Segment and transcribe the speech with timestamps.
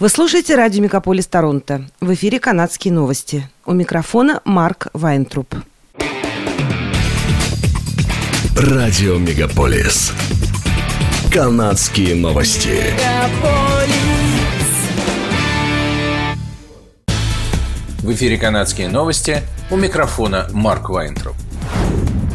[0.00, 1.84] Вы слушаете радио «Мегаполис Торонто».
[2.00, 3.46] В эфире «Канадские новости».
[3.66, 5.54] У микрофона Марк Вайнтруп.
[8.56, 10.12] Радио «Мегаполис».
[11.30, 12.82] «Канадские новости».
[17.98, 19.42] В эфире «Канадские новости».
[19.70, 21.36] У микрофона Марк Вайнтруп.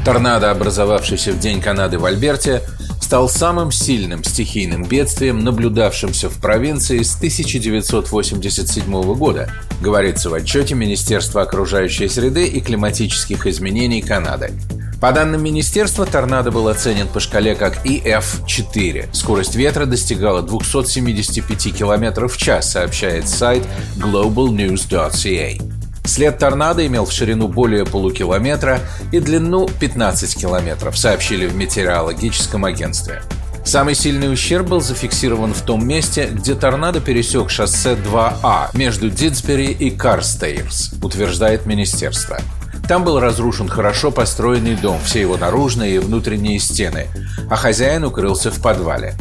[0.06, 2.62] Торнадо, образовавшийся в День Канады в Альберте,
[3.06, 9.48] стал самым сильным стихийным бедствием, наблюдавшимся в провинции с 1987 года,
[9.80, 14.54] говорится в отчете Министерства окружающей среды и климатических изменений Канады.
[15.00, 19.10] По данным министерства, торнадо был оценен по шкале как EF4.
[19.14, 23.62] Скорость ветра достигала 275 км в час, сообщает сайт
[23.98, 25.75] globalnews.ca.
[26.06, 28.80] След торнадо имел в ширину более полукилометра
[29.12, 33.22] и длину 15 километров, сообщили в метеорологическом агентстве.
[33.66, 39.72] Самый сильный ущерб был зафиксирован в том месте, где торнадо пересек шоссе 2А между Дидсбери
[39.72, 42.38] и Карстейрс, утверждает министерство.
[42.88, 47.08] Там был разрушен хорошо построенный дом, все его наружные и внутренние стены,
[47.50, 49.16] а хозяин укрылся в подвале.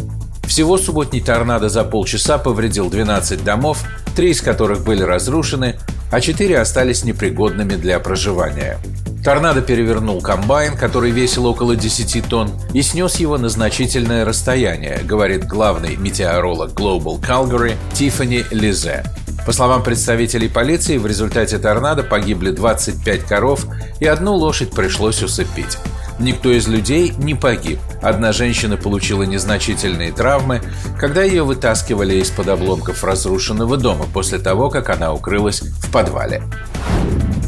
[0.47, 3.83] Всего субботний торнадо за полчаса повредил 12 домов,
[4.15, 5.79] три из которых были разрушены,
[6.11, 8.79] а четыре остались непригодными для проживания.
[9.25, 15.47] Торнадо перевернул комбайн, который весил около 10 тонн, и снес его на значительное расстояние, говорит
[15.47, 19.03] главный метеоролог Global Calgary Тиффани Лизе.
[19.47, 23.67] По словам представителей полиции, в результате торнадо погибли 25 коров
[23.99, 25.79] и одну лошадь пришлось усыпить.
[26.19, 27.81] Никто из людей не погиб.
[28.01, 30.63] Одна женщина получила незначительные травмы,
[30.99, 36.43] когда ее вытаскивали из-под обломков разрушенного дома после того, как она укрылась в подвале.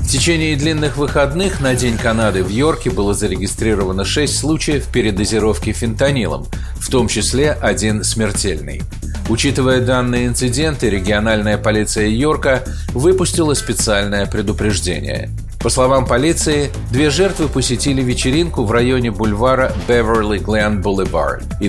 [0.00, 6.46] В течение длинных выходных на День Канады в Йорке было зарегистрировано 6 случаев передозировки фентанилом,
[6.76, 8.82] в том числе один смертельный.
[9.28, 15.30] Учитывая данные инциденты, региональная полиция Йорка выпустила специальное предупреждение–
[15.66, 21.68] по словам полиции, две жертвы посетили вечеринку в районе бульвара Glen Boulevard и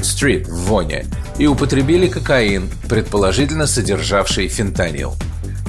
[0.00, 1.06] Street в Воне
[1.38, 5.14] и употребили кокаин, предположительно содержавший фентанил.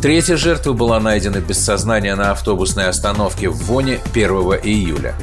[0.01, 4.27] Третья жертва была найдена без сознания на автобусной остановке в Воне 1
[4.63, 5.13] июля.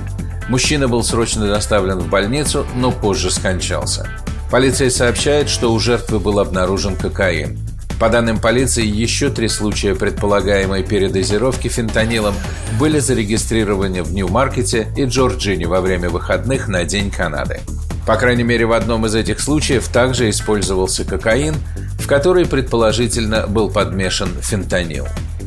[0.49, 4.09] Мужчина был срочно доставлен в больницу, но позже скончался.
[4.53, 7.59] Полиция сообщает, что у жертвы был обнаружен кокаин.
[8.05, 12.35] По данным полиции, еще три случая предполагаемой передозировки фентанилом
[12.79, 17.63] были зарегистрированы в Нью-Маркете и Джорджине во время выходных на День Канады.
[18.07, 21.55] По крайней мере, в одном из этих случаев также использовался кокаин,
[21.99, 25.07] в который, предположительно, был подмешан фентанил.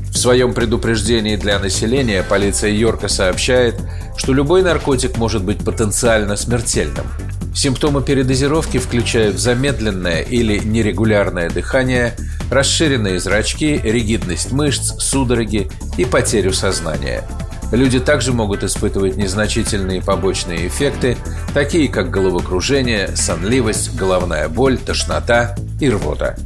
[0.09, 3.75] В своем предупреждении для населения полиция Йорка сообщает,
[4.17, 7.05] что любой наркотик может быть потенциально смертельным–
[7.57, 12.13] Симптомы передозировки включают замедленное или нерегулярное дыхание,
[12.49, 17.23] расширенные зрачки, ригидность мышц, судороги и потерю сознания.
[17.71, 21.17] Люди также могут испытывать незначительные побочные эффекты,
[21.53, 26.37] такие как головокружение, сонливость, головная боль, тошнота и рвота.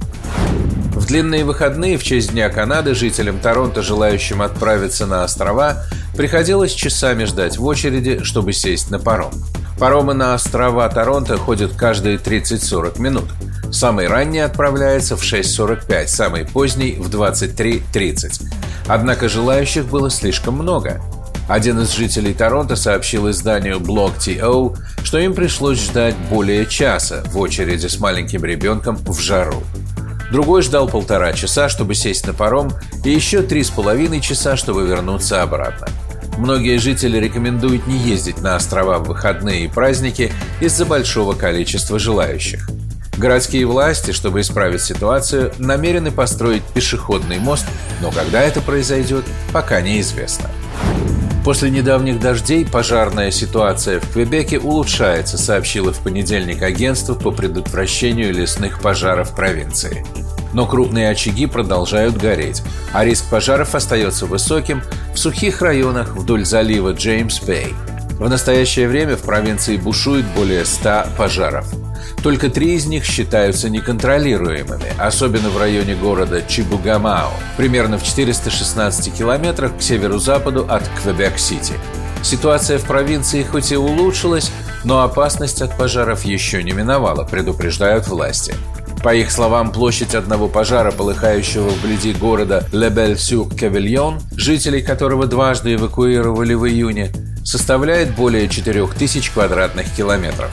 [0.96, 5.84] В длинные выходные в честь Дня Канады жителям Торонто, желающим отправиться на острова,
[6.16, 9.32] приходилось часами ждать в очереди, чтобы сесть на паром.
[9.80, 13.26] Паромы на острова Торонто ходят каждые 30-40 минут.
[13.72, 18.44] Самый ранний отправляется в 6.45, самый поздний в 23.30.
[18.88, 21.02] Однако желающих было слишком много.
[21.48, 27.38] Один из жителей Торонто сообщил изданию Blog TO, что им пришлось ждать более часа в
[27.38, 29.64] очереди с маленьким ребенком в жару.
[30.32, 32.72] Другой ждал полтора часа, чтобы сесть на паром,
[33.04, 35.88] и еще три с половиной часа, чтобы вернуться обратно.
[36.38, 42.70] Многие жители рекомендуют не ездить на острова в выходные и праздники из-за большого количества желающих.
[43.22, 47.68] Городские власти, чтобы исправить ситуацию, намерены построить пешеходный мост,
[48.02, 50.50] но когда это произойдет, пока неизвестно.
[51.46, 58.82] После недавних дождей пожарная ситуация в Квебеке улучшается, сообщило в понедельник агентство по предотвращению лесных
[58.82, 60.04] пожаров провинции
[60.54, 64.82] но крупные очаги продолжают гореть, а риск пожаров остается высоким
[65.14, 67.74] в сухих районах вдоль залива Джеймс-Бэй.
[68.20, 71.74] В настоящее время в провинции бушует более 100 пожаров.
[72.24, 79.78] Только три из них считаются неконтролируемыми, особенно в районе города Чибугамао, примерно в 416 километрах
[79.78, 81.74] к северо-западу от Квебек-Сити.
[82.24, 84.52] Ситуация в провинции хоть и улучшилась,
[84.84, 88.54] но опасность от пожаров еще не миновала, предупреждают власти.
[89.04, 96.68] По их словам, площадь одного пожара, полыхающего вблизи города Лебель-Сюр-Кавильон, жителей которого дважды эвакуировали в
[96.68, 97.12] июне,
[97.44, 100.52] составляет более 4000 квадратных километров.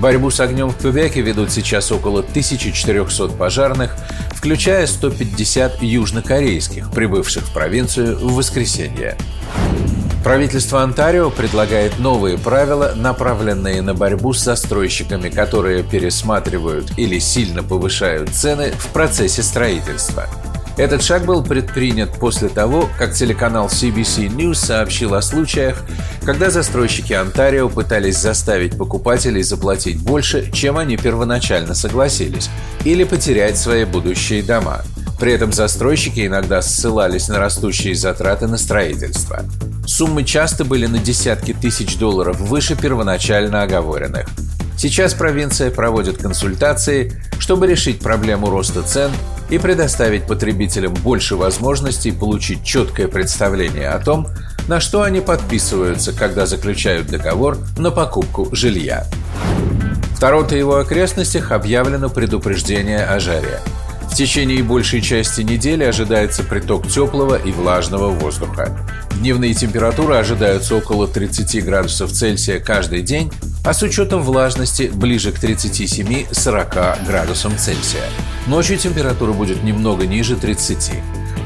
[0.00, 3.94] Борьбу с огнем в Квебеке ведут сейчас около 1400 пожарных,
[4.32, 9.18] включая 150 южнокорейских, прибывших в провинцию в воскресенье.
[10.24, 18.30] Правительство Онтарио предлагает новые правила, направленные на борьбу с застройщиками, которые пересматривают или сильно повышают
[18.30, 20.26] цены в процессе строительства.
[20.76, 25.82] Этот шаг был предпринят после того, как телеканал CBC News сообщил о случаях,
[26.24, 32.48] когда застройщики Онтарио пытались заставить покупателей заплатить больше, чем они первоначально согласились,
[32.84, 34.82] или потерять свои будущие дома.
[35.18, 39.44] При этом застройщики иногда ссылались на растущие затраты на строительство.
[39.86, 44.28] Суммы часто были на десятки тысяч долларов выше первоначально оговоренных.
[44.78, 49.10] Сейчас провинция проводит консультации, чтобы решить проблему роста цен
[49.50, 54.28] и предоставить потребителям больше возможностей получить четкое представление о том,
[54.68, 59.06] на что они подписываются, когда заключают договор на покупку жилья.
[60.14, 63.60] В Торонто и его окрестностях объявлено предупреждение о жаре.
[64.10, 68.76] В течение большей части недели ожидается приток теплого и влажного воздуха.
[69.14, 73.32] Дневные температуры ожидаются около 30 градусов Цельсия каждый день,
[73.64, 78.04] а с учетом влажности ближе к 37-40 градусам Цельсия.
[78.46, 80.92] Ночью температура будет немного ниже 30.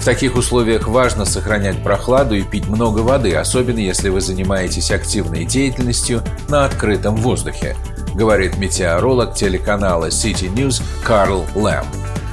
[0.00, 5.44] В таких условиях важно сохранять прохладу и пить много воды, особенно если вы занимаетесь активной
[5.44, 7.76] деятельностью на открытом воздухе,
[8.14, 11.84] говорит метеоролог телеканала City News Карл Лэм.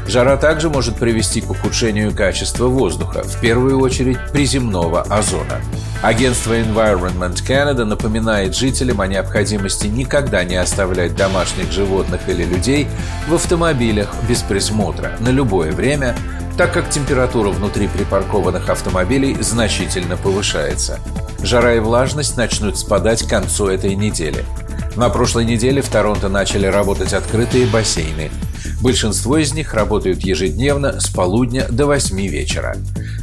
[0.07, 5.61] Жара также может привести к ухудшению качества воздуха, в первую очередь приземного озона.
[6.01, 12.87] Агентство Environment Canada напоминает жителям о необходимости никогда не оставлять домашних животных или людей
[13.27, 16.15] в автомобилях без присмотра на любое время,
[16.57, 20.99] так как температура внутри припаркованных автомобилей значительно повышается.
[21.43, 24.43] Жара и влажность начнут спадать к концу этой недели.
[24.95, 28.31] На прошлой неделе в Торонто начали работать открытые бассейны.
[28.81, 32.75] Большинство из них работают ежедневно с полудня до 8 вечера.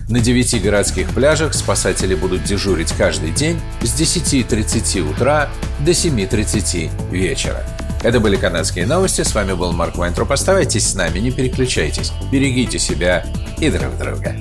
[0.09, 5.49] На 9 городских пляжах спасатели будут дежурить каждый день с 10.30 утра
[5.81, 7.65] до 7.30 вечера.
[8.05, 9.23] Это были канадские новости.
[9.23, 10.31] С вами был Марк Вайнтроп.
[10.31, 12.13] Оставайтесь с нами, не переключайтесь.
[12.31, 13.27] Берегите себя
[13.61, 14.37] и друг друга.